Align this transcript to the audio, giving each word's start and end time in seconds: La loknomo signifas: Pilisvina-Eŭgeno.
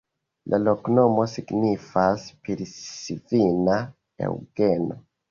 La 0.51 0.57
loknomo 0.67 1.25
signifas: 1.33 2.23
Pilisvina-Eŭgeno. 2.47 4.99